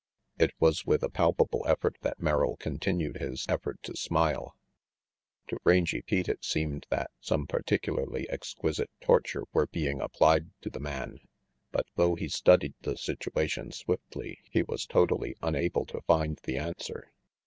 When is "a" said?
1.03-1.11